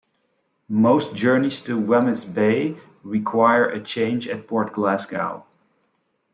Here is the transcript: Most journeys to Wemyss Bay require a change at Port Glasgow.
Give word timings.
Most 0.67 1.13
journeys 1.13 1.61
to 1.65 1.79
Wemyss 1.79 2.25
Bay 2.25 2.79
require 3.03 3.65
a 3.65 3.79
change 3.79 4.27
at 4.27 4.47
Port 4.47 4.73
Glasgow. 4.73 5.45